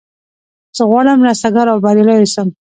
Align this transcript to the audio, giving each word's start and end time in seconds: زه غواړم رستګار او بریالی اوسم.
زه 0.75 0.83
غواړم 0.89 1.19
رستګار 1.27 1.67
او 1.71 1.77
بریالی 1.83 2.15
اوسم. 2.19 2.47